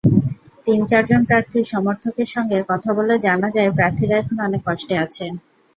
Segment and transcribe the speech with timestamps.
[0.65, 5.31] তিন-চারজন প্রার্থীর সমর্থকের সঙ্গে কথা বলে জানা যায়, প্রার্থীরা এখন অনেক কষ্টে আছেন।